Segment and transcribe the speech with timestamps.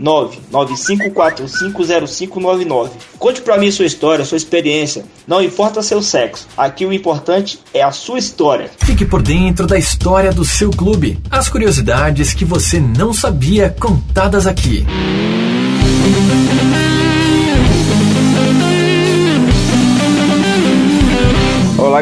[0.00, 2.90] 995450599.
[3.18, 5.04] Conte para mim sua história, sua experiência.
[5.26, 6.46] Não importa seu sexo.
[6.56, 8.70] Aqui o importante é a sua história.
[8.78, 11.18] Fique por dentro da história do seu clube.
[11.30, 14.84] As curiosidades que você não sabia contadas aqui.
[16.02, 16.41] Olá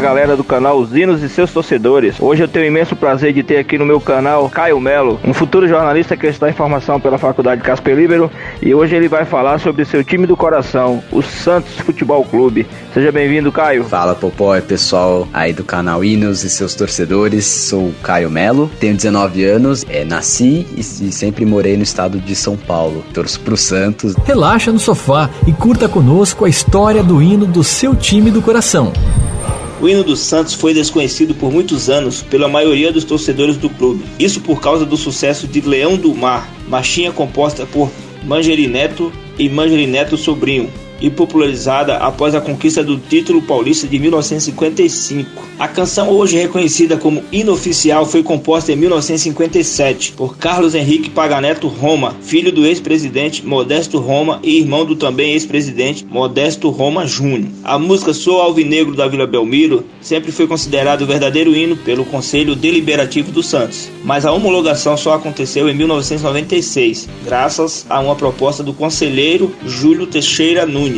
[0.01, 2.17] galera do canal Os Hinos e seus torcedores.
[2.19, 5.35] Hoje eu tenho o imenso prazer de ter aqui no meu canal Caio Melo, um
[5.35, 8.31] futuro jornalista que está em formação pela Faculdade Casper Libero
[8.63, 12.67] e hoje ele vai falar sobre seu time do coração, o Santos Futebol Clube.
[12.95, 13.85] Seja bem-vindo, Caio.
[13.85, 17.45] Fala Popó, é pessoal aí do canal Hinos e seus torcedores.
[17.45, 22.35] Sou Caio Melo, tenho 19 anos, é, nasci e, e sempre morei no estado de
[22.35, 23.05] São Paulo.
[23.13, 24.15] Torço pro Santos.
[24.25, 28.93] Relaxa no sofá e curta conosco a história do hino do seu time do coração.
[29.81, 34.05] O hino do Santos foi desconhecido por muitos anos pela maioria dos torcedores do clube.
[34.19, 37.91] Isso por causa do sucesso de Leão do Mar, marchinha composta por
[38.23, 40.71] Mangerineto e Mangerineto Sobrinho,
[41.01, 45.51] e popularizada após a conquista do título paulista de 1955.
[45.59, 52.17] A canção, hoje reconhecida como inoficial, foi composta em 1957 por Carlos Henrique Paganeto Roma,
[52.23, 57.51] filho do ex-presidente Modesto Roma e irmão do também ex-presidente Modesto Roma Júnior.
[57.65, 62.55] A música Sou Alvinegro da Vila Belmiro sempre foi considerado o verdadeiro hino pelo Conselho
[62.55, 68.73] Deliberativo do Santos, mas a homologação só aconteceu em 1996, graças a uma proposta do
[68.73, 70.90] conselheiro Júlio Teixeira Nunes.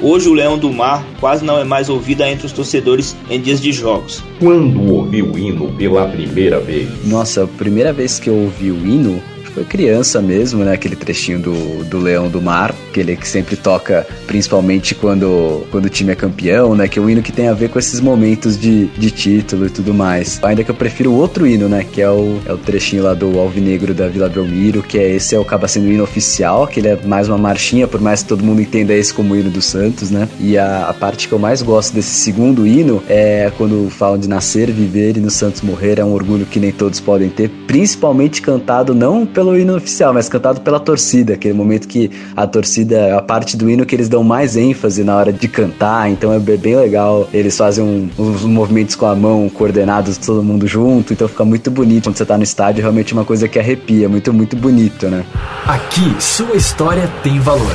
[0.00, 3.60] Hoje o Leão do Mar quase não é mais ouvida entre os torcedores em dias
[3.60, 4.22] de jogos.
[4.38, 6.88] Quando ouviu o hino pela primeira vez?
[7.06, 9.22] Nossa, a primeira vez que eu ouvi o hino
[9.56, 10.74] foi criança mesmo, né?
[10.74, 15.88] Aquele trechinho do, do Leão do Mar, aquele que sempre toca, principalmente quando, quando o
[15.88, 16.86] time é campeão, né?
[16.86, 19.70] Que é um hino que tem a ver com esses momentos de, de título e
[19.70, 20.38] tudo mais.
[20.42, 21.86] Ainda que eu prefiro o outro hino, né?
[21.90, 25.34] Que é o, é o trechinho lá do Alvinegro da Vila Belmiro, que é esse
[25.34, 28.28] é, acaba sendo o hino oficial, que ele é mais uma marchinha, por mais que
[28.28, 30.28] todo mundo entenda esse como o hino do Santos, né?
[30.38, 34.28] E a, a parte que eu mais gosto desse segundo hino é quando falam de
[34.28, 38.42] nascer, viver e no Santos morrer, é um orgulho que nem todos podem ter, principalmente
[38.42, 42.96] cantado não pelo pelo hino oficial, mas cantado pela torcida, aquele momento que a torcida
[42.96, 46.32] é a parte do hino que eles dão mais ênfase na hora de cantar, então
[46.32, 47.28] é bem legal.
[47.32, 51.70] Eles fazem um, uns movimentos com a mão coordenados, todo mundo junto, então fica muito
[51.70, 55.06] bonito quando você tá no estádio, realmente é uma coisa que arrepia, muito, muito bonito,
[55.06, 55.24] né?
[55.64, 57.74] Aqui, sua história tem valor.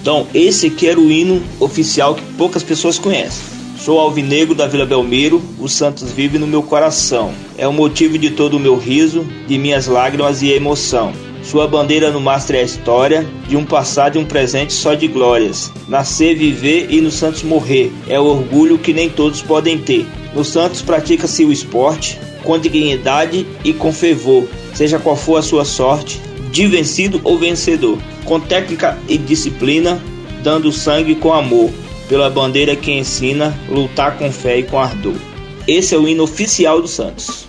[0.00, 3.55] Então, esse aqui era o hino oficial que poucas pessoas conhecem.
[3.86, 7.32] Sou alvinegro da Vila Belmiro, o Santos vive no meu coração.
[7.56, 11.12] É o motivo de todo o meu riso, de minhas lágrimas e emoção.
[11.40, 15.06] Sua bandeira no mastro é a história de um passado e um presente só de
[15.06, 15.70] glórias.
[15.86, 20.04] Nascer, viver e no Santos morrer é o orgulho que nem todos podem ter.
[20.34, 25.64] No Santos pratica-se o esporte com dignidade e com fervor, seja qual for a sua
[25.64, 26.20] sorte,
[26.50, 30.02] de vencido ou vencedor, com técnica e disciplina,
[30.42, 31.70] dando sangue com amor
[32.08, 35.16] pela bandeira que ensina lutar com fé e com ardor.
[35.66, 37.46] Esse é o hino oficial do Santos.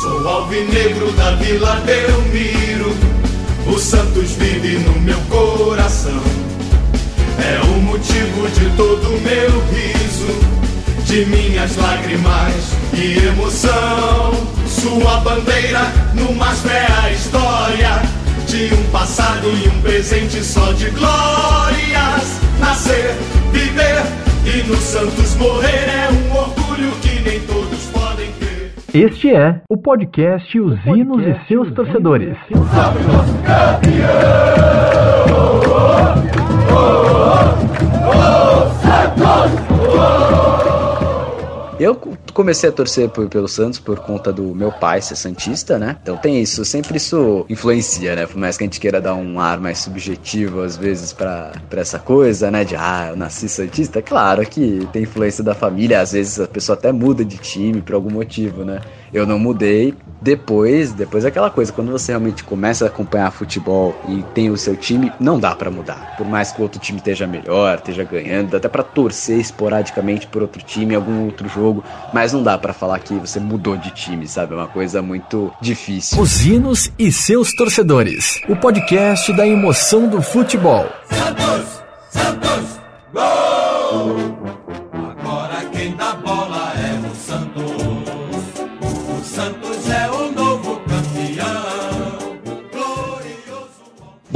[0.00, 2.96] Sou alvinegro da Vila Belmiro,
[3.66, 6.22] o Santos vive no meu coração.
[7.38, 12.54] É o motivo de todo o meu riso, de minhas lágrimas
[12.94, 14.32] e emoção.
[14.66, 18.02] Sua bandeira no mastro é a história
[18.46, 21.97] de um passado e um presente só de glórias.
[25.38, 28.72] Morrer é um orgulho que nem todos podem ter.
[28.92, 32.36] Este é o podcast Os o Hinos e seus torcedores.
[32.74, 33.38] Salve nosso
[41.78, 41.94] Eu
[42.38, 45.96] comecei a torcer por, pelo Santos por conta do meu pai ser Santista, né?
[46.00, 48.28] Então tem isso, sempre isso influencia, né?
[48.28, 51.98] Por mais que a gente queira dar um ar mais subjetivo às vezes para essa
[51.98, 52.62] coisa, né?
[52.62, 54.00] De ah, eu nasci Santista.
[54.00, 57.96] Claro que tem influência da família, às vezes a pessoa até muda de time por
[57.96, 58.82] algum motivo, né?
[59.12, 59.94] Eu não mudei.
[60.20, 64.56] Depois, depois é aquela coisa, quando você realmente começa a acompanhar futebol e tem o
[64.56, 66.16] seu time, não dá para mudar.
[66.16, 70.26] Por mais que o outro time esteja melhor, esteja ganhando, dá até para torcer esporadicamente
[70.26, 73.90] por outro time, algum outro jogo, mas não dá para falar que você mudou de
[73.90, 74.54] time, sabe?
[74.54, 76.20] É uma coisa muito difícil.
[76.20, 78.40] Os hinos e seus torcedores.
[78.48, 80.88] O podcast da emoção do futebol.
[81.10, 81.47] Santos,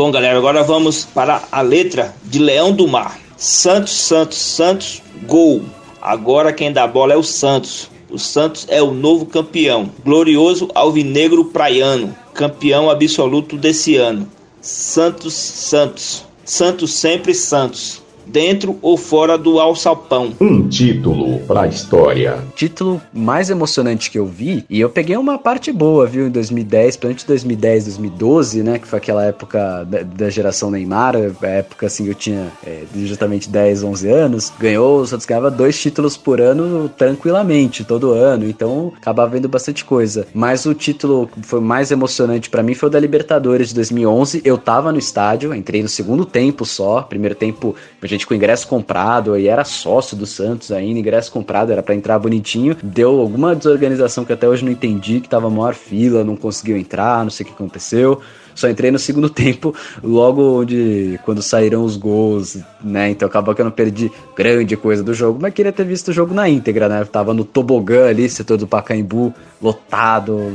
[0.03, 3.21] Bom, galera, agora vamos para a letra de Leão do Mar.
[3.37, 5.63] Santos, Santos, Santos, gol.
[6.01, 7.89] Agora quem dá bola é o Santos.
[8.11, 9.89] O Santos é o novo campeão.
[10.05, 12.13] Glorioso alvinegro praiano.
[12.35, 14.29] Campeão absoluto desse ano.
[14.61, 16.25] Santos, Santos.
[16.45, 18.02] Santos sempre Santos.
[18.27, 20.33] Dentro ou fora do alçapão.
[20.41, 22.39] Um título pra história.
[22.55, 26.97] título mais emocionante que eu vi, e eu peguei uma parte boa, viu, em 2010,
[26.97, 32.05] principalmente 2010, 2012, né, que foi aquela época da, da geração Neymar, a época assim
[32.05, 36.41] que eu tinha é, justamente 10, 11 anos, ganhou, o Santos ganhava dois títulos por
[36.41, 40.27] ano tranquilamente, todo ano, então acabava vendo bastante coisa.
[40.35, 44.43] Mas o título que foi mais emocionante pra mim foi o da Libertadores de 2011,
[44.45, 48.69] eu tava no estádio, entrei no segundo tempo só, primeiro tempo a gente com ingresso
[48.69, 52.77] comprado, e era sócio do Santos ainda, ingresso comprado, era para entrar bonitinho.
[52.83, 57.23] Deu alguma desorganização que até hoje não entendi, que tava maior fila, não conseguiu entrar,
[57.23, 58.21] não sei o que aconteceu.
[58.55, 63.11] Só entrei no segundo tempo, logo onde quando saíram os gols, né?
[63.11, 66.13] Então acabou que eu não perdi grande coisa do jogo, mas queria ter visto o
[66.13, 67.03] jogo na íntegra, né?
[67.03, 70.53] Eu tava no tobogã ali, setor do Pacaembu, lotado,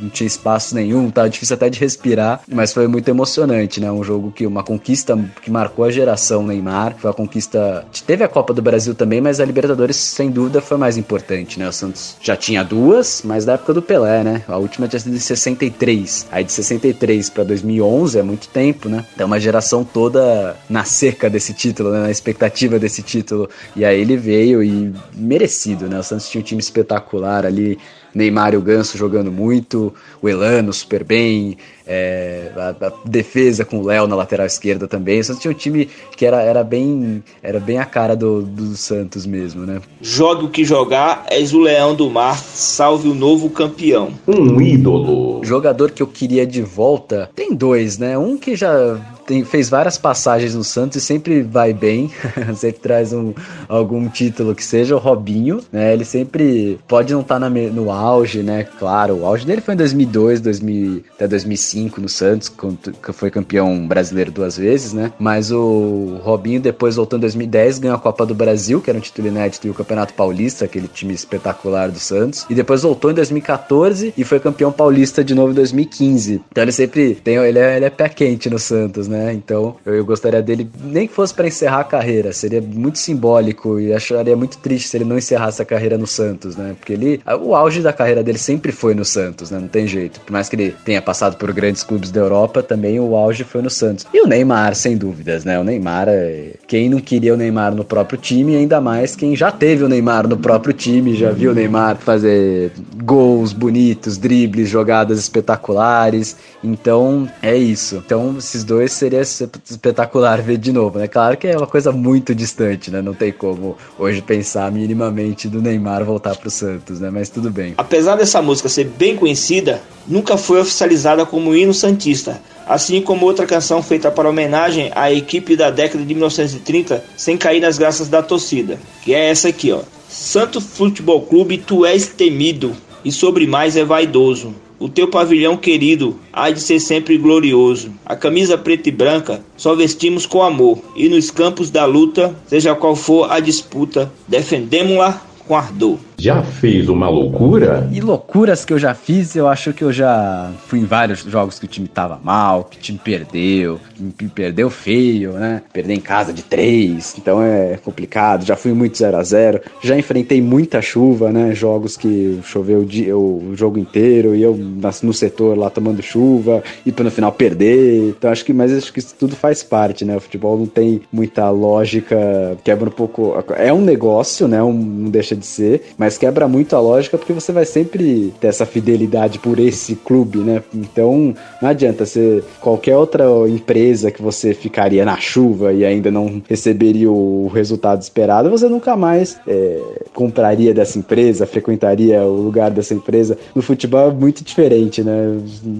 [0.00, 3.90] não tinha espaço nenhum, tava difícil até de respirar, mas foi muito emocionante, né?
[3.90, 8.28] Um jogo que uma conquista que marcou a geração Neymar, foi a conquista, teve a
[8.28, 11.68] Copa do Brasil também, mas a Libertadores sem dúvida foi mais importante, né?
[11.68, 14.42] O Santos já tinha duas, mas da época do Pelé, né?
[14.46, 16.28] A última tinha sido de 63.
[16.30, 19.04] Aí de 63 para 2011 é muito tempo, né?
[19.14, 22.00] Então uma geração toda na cerca desse título, né?
[22.02, 23.48] na expectativa desse título.
[23.74, 25.98] E aí ele veio e merecido, né?
[25.98, 27.78] O Santos tinha um time espetacular ali,
[28.14, 31.56] Neymar e o Ganso jogando muito, o Elano super bem,
[31.86, 35.20] é, a, a defesa com o Léo na lateral esquerda também.
[35.20, 38.76] O Santos tinha um time que era, era, bem, era bem a cara do, do
[38.76, 39.80] Santos mesmo, né?
[40.00, 44.10] Jogue o que jogar, és o leão do mar, salve o novo campeão.
[44.26, 45.44] Um ídolo.
[45.44, 48.16] Jogador que eu queria de volta, tem dois, né?
[48.16, 52.10] Um que já tem, fez várias passagens no Santos e sempre vai bem,
[52.56, 53.32] sempre traz um,
[53.68, 55.92] algum título que seja, o Robinho, né?
[55.92, 58.64] Ele sempre pode não estar tá no auge, né?
[58.78, 63.86] Claro, o auge dele foi em 2002, 2000, até 2005 no Santos, que foi campeão
[63.86, 65.12] brasileiro duas vezes, né?
[65.18, 69.02] Mas o Robinho depois voltou em 2010, ganhou a Copa do Brasil, que era um
[69.02, 73.14] título inédito, e o Campeonato Paulista, aquele time espetacular do Santos, e depois voltou em
[73.14, 76.42] 2014 e foi campeão paulista de novo em 2015.
[76.50, 79.13] Então ele sempre tem, ele é, ele é pé quente no Santos, né?
[79.32, 83.78] Então eu, eu gostaria dele, nem que fosse para encerrar a carreira, seria muito simbólico
[83.78, 86.74] e acharia muito triste se ele não encerrasse a carreira no Santos, né?
[86.78, 89.58] Porque ele, o auge da carreira dele sempre foi no Santos, né?
[89.58, 90.20] Não tem jeito.
[90.20, 93.62] Por mais que ele tenha passado por grandes clubes da Europa, também o auge foi
[93.62, 94.06] no Santos.
[94.12, 95.58] E o Neymar, sem dúvidas, né?
[95.58, 96.52] O Neymar, é...
[96.66, 100.26] quem não queria o Neymar no próprio time, ainda mais quem já teve o Neymar
[100.28, 106.36] no próprio time, já viu o Neymar fazer gols bonitos, dribles, jogadas espetaculares.
[106.62, 108.02] Então, é isso.
[108.04, 111.06] Então, esses dois seria espetacular ver de novo, né?
[111.06, 113.02] Claro que é uma coisa muito distante, né?
[113.02, 117.10] Não tem como hoje pensar minimamente do Neymar voltar pro Santos, né?
[117.10, 117.74] Mas tudo bem.
[117.76, 123.46] Apesar dessa música ser bem conhecida, nunca foi oficializada como hino santista, assim como outra
[123.46, 128.22] canção feita para homenagem à equipe da década de 1930, sem cair nas graças da
[128.22, 129.80] torcida, que é essa aqui, ó.
[130.08, 134.54] Santo Futebol Clube, tu és temido e sobre mais é vaidoso.
[134.78, 137.92] O teu pavilhão querido há de ser sempre glorioso.
[138.04, 142.74] A camisa preta e branca só vestimos com amor, e nos campos da luta, seja
[142.74, 145.98] qual for a disputa, defendemos-la com ardor.
[146.16, 147.88] Já fez uma loucura?
[147.92, 151.58] E loucuras que eu já fiz, eu acho que eu já fui em vários jogos
[151.58, 153.80] que o time tava mal, que o time perdeu,
[154.16, 155.62] que perdeu feio, né?
[155.72, 158.44] Perder em casa de três, então é complicado.
[158.44, 161.54] Já fui muito 0 a 0 Já enfrentei muita chuva, né?
[161.54, 164.56] Jogos que choveu o, dia, o jogo inteiro e eu
[165.02, 168.10] no setor lá tomando chuva e no final perder.
[168.10, 170.16] Então acho que, mas acho que isso tudo faz parte, né?
[170.16, 173.34] O futebol não tem muita lógica, quebra um pouco.
[173.56, 174.62] É um negócio, né?
[174.62, 178.48] Um, não deixa de ser, mas quebra muito a lógica porque você vai sempre ter
[178.48, 180.62] essa fidelidade por esse clube, né?
[180.74, 186.42] Então não adianta ser qualquer outra empresa que você ficaria na chuva e ainda não
[186.46, 189.80] receberia o resultado esperado, você nunca mais é,
[190.12, 193.38] compraria dessa empresa, frequentaria o lugar dessa empresa.
[193.54, 195.38] No futebol é muito diferente, né?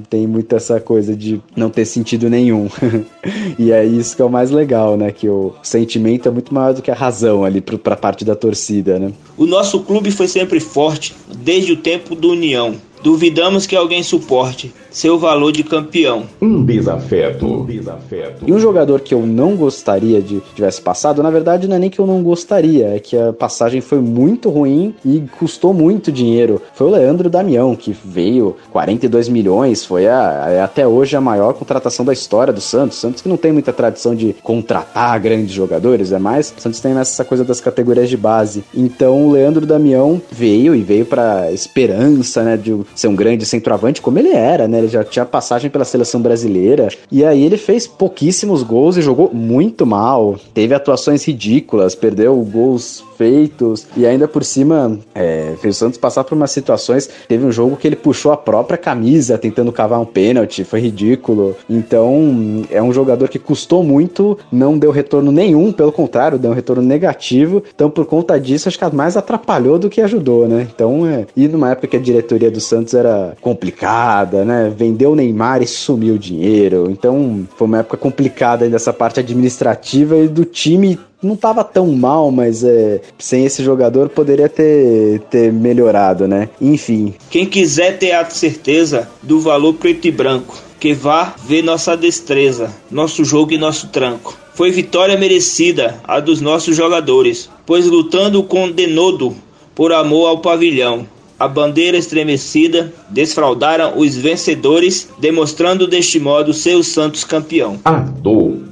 [0.08, 2.66] Tem muito essa coisa de não ter sentido nenhum.
[3.58, 5.12] e é isso que é o mais legal, né?
[5.12, 8.98] Que o sentimento é muito maior do que a razão ali para parte da torcida,
[8.98, 9.12] né?
[9.36, 12.80] O nosso clube foi sempre forte desde o tempo do União.
[13.02, 16.22] Duvidamos que alguém suporte seu valor de campeão.
[16.40, 17.44] Um desafeto.
[17.44, 18.44] Um desafeto.
[18.46, 21.90] E um jogador que eu não gostaria de tivesse passado, na verdade não é nem
[21.90, 26.62] que eu não gostaria, é que a passagem foi muito ruim e custou muito dinheiro.
[26.74, 31.54] Foi o Leandro Damião, que veio 42 milhões, foi a, é até hoje a maior
[31.54, 32.98] contratação da história do Santos.
[32.98, 36.54] Santos que não tem muita tradição de contratar grandes jogadores, é mais.
[36.56, 38.62] Santos tem essa coisa das categorias de base.
[38.72, 44.00] Então o Leandro Damião veio e veio para esperança, né, de ser um grande centroavante,
[44.00, 44.83] como ele era, né?
[44.84, 46.88] Ele já tinha passagem pela seleção brasileira.
[47.10, 50.38] E aí ele fez pouquíssimos gols e jogou muito mal.
[50.52, 56.24] Teve atuações ridículas, perdeu gols feitos e ainda por cima é, fez o Santos passar
[56.24, 57.08] por umas situações.
[57.28, 61.56] Teve um jogo que ele puxou a própria camisa tentando cavar um pênalti, foi ridículo.
[61.68, 66.54] Então é um jogador que custou muito, não deu retorno nenhum, pelo contrário, deu um
[66.54, 67.62] retorno negativo.
[67.74, 70.66] Então por conta disso acho que mais atrapalhou do que ajudou, né?
[70.74, 74.72] Então é, e numa época que a diretoria do Santos era complicada, né?
[74.74, 76.88] Vendeu o Neymar e sumiu o dinheiro.
[76.90, 82.30] Então foi uma época complicada dessa parte administrativa e do time não estava tão mal,
[82.30, 86.50] mas é, sem esse jogador poderia ter, ter melhorado, né?
[86.60, 87.14] Enfim.
[87.30, 92.70] Quem quiser ter a certeza do valor preto e branco, que vá ver nossa destreza,
[92.90, 94.36] nosso jogo e nosso tranco.
[94.52, 99.34] Foi vitória merecida a dos nossos jogadores, pois lutando com denodo
[99.74, 101.06] por amor ao pavilhão
[101.38, 107.78] a bandeira estremecida, desfraldaram os vencedores, demonstrando deste modo seu Santos campeão.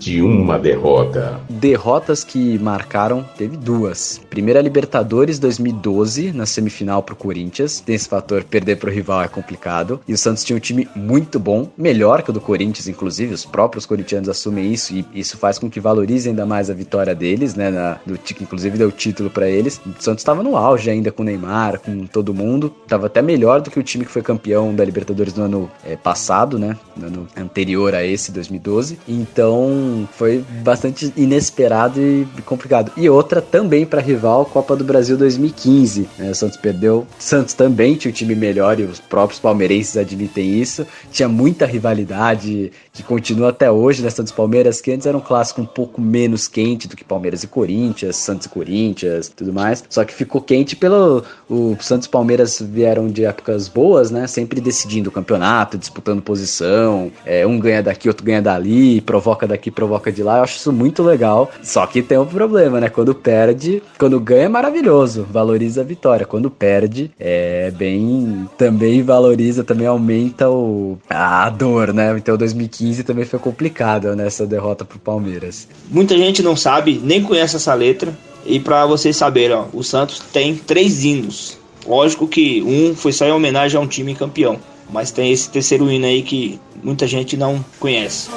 [0.03, 1.41] De uma derrota.
[1.49, 4.21] Derrotas que marcaram, teve duas.
[4.29, 7.79] Primeira Libertadores 2012, na semifinal pro Corinthians.
[7.79, 10.01] Tem esse fator, perder pro rival é complicado.
[10.09, 13.33] E o Santos tinha um time muito bom, melhor que o do Corinthians, inclusive.
[13.33, 17.15] Os próprios corintianos assumem isso e isso faz com que valorize ainda mais a vitória
[17.15, 17.71] deles, né?
[17.71, 19.81] Na, do, inclusive deu título para eles.
[19.87, 22.75] O Santos estava no auge ainda com o Neymar, com todo mundo.
[22.89, 25.95] Tava até melhor do que o time que foi campeão da Libertadores no ano é,
[25.95, 26.77] passado, né?
[26.97, 28.99] No ano anterior a esse, 2012.
[29.07, 32.93] Então foi bastante inesperado e complicado.
[32.97, 36.09] E outra também para rival, Copa do Brasil 2015.
[36.19, 36.31] Né?
[36.31, 37.07] O Santos perdeu.
[37.19, 40.87] Santos também tinha um time melhor e os próprios palmeirenses admitem isso.
[41.11, 44.11] Tinha muita rivalidade que continua até hoje, né?
[44.11, 47.47] Santos Palmeiras, que antes era um clássico um pouco menos quente do que Palmeiras e
[47.47, 49.83] Corinthians, Santos e Corinthians, tudo mais.
[49.89, 54.27] Só que ficou quente pelo o Santos Palmeiras Palmeiras vieram de épocas boas, né?
[54.27, 57.11] Sempre decidindo o campeonato, disputando posição.
[57.27, 60.39] É, um ganha daqui, outro ganha dali, provoca daqui, provoca de lá.
[60.39, 61.51] Eu acho isso muito legal.
[61.63, 62.89] Só que tem um problema, né?
[62.89, 66.25] Quando perde, quando ganha é maravilhoso, valoriza a vitória.
[66.25, 68.49] Quando perde, é bem.
[68.57, 72.15] Também valoriza, também aumenta o, a dor, né?
[72.17, 75.69] Então 2015 também foi complicado nessa derrota pro Palmeiras.
[75.91, 78.13] Muita gente não sabe, nem conhece essa letra.
[78.45, 81.59] E para vocês saberem, ó, o Santos tem três hinos.
[81.87, 84.59] Lógico que um foi só em homenagem a um time campeão,
[84.91, 88.29] mas tem esse terceiro hino aí que muita gente não conhece.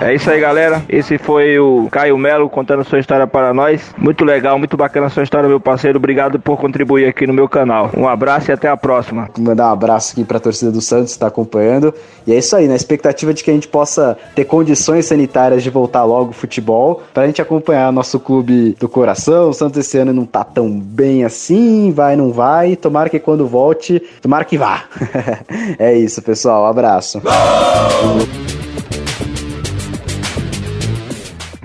[0.00, 0.82] É isso aí, galera.
[0.88, 3.94] Esse foi o Caio Melo contando sua história para nós.
[3.98, 5.98] Muito legal, muito bacana a sua história, meu parceiro.
[5.98, 7.90] Obrigado por contribuir aqui no meu canal.
[7.94, 9.28] Um abraço e até a próxima.
[9.36, 11.92] Vou mandar um abraço aqui para a torcida do Santos que está acompanhando.
[12.26, 15.68] E é isso aí, na expectativa de que a gente possa ter condições sanitárias de
[15.68, 19.50] voltar logo ao futebol, para a gente acompanhar nosso clube do coração.
[19.50, 22.74] O Santos esse ano não tá tão bem assim, vai, não vai.
[22.74, 24.84] Tomara que quando volte, tomara que vá.
[25.78, 26.64] é isso, pessoal.
[26.64, 27.20] Um abraço.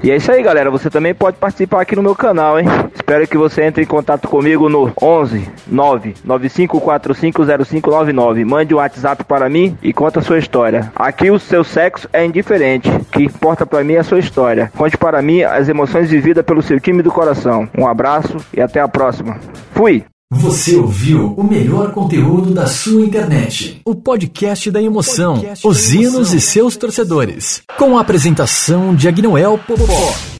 [0.05, 0.69] E é isso aí, galera.
[0.69, 2.67] Você também pode participar aqui no meu canal, hein?
[2.93, 8.45] Espero que você entre em contato comigo no 11 995450599.
[8.45, 10.91] Mande um WhatsApp para mim e conta a sua história.
[10.95, 12.87] Aqui o seu sexo é indiferente.
[12.87, 14.71] O que importa para mim é a sua história.
[14.77, 17.67] Conte para mim as emoções vividas pelo seu time do coração.
[17.75, 19.39] Um abraço e até a próxima.
[19.71, 20.05] Fui!
[20.37, 23.81] Você ouviu o melhor conteúdo da sua internet.
[23.85, 27.63] O podcast da emoção, podcast os hinos e seus torcedores.
[27.77, 30.35] Com a apresentação de Agnoel Popó.